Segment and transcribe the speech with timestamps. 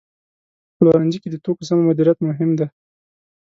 [0.73, 2.67] په پلورنځي کې د توکو سمه مدیریت مهم دی.